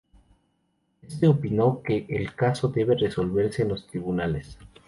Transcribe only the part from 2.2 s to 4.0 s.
caso debe resolverse en los